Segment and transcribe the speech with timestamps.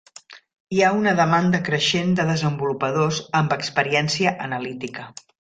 [0.77, 5.09] Hi ha una demanda creixent de desenvolupadors amb experiència analítica.